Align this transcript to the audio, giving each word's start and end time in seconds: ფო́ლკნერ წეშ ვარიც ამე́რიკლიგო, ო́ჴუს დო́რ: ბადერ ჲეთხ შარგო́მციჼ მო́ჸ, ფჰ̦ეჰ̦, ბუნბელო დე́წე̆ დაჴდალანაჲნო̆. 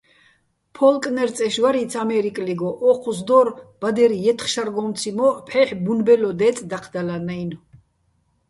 ფო́ლკნერ 0.75 1.29
წეშ 1.37 1.55
ვარიც 1.63 1.93
ამე́რიკლიგო, 2.03 2.69
ო́ჴუს 2.89 3.19
დო́რ: 3.27 3.47
ბადერ 3.79 4.11
ჲეთხ 4.23 4.45
შარგო́მციჼ 4.53 5.11
მო́ჸ, 5.17 5.35
ფჰ̦ეჰ̦, 5.47 5.77
ბუნბელო 5.83 6.31
დე́წე̆ 6.39 6.67
დაჴდალანაჲნო̆. 6.69 7.59